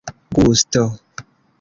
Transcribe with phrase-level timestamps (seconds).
[0.39, 0.83] gusto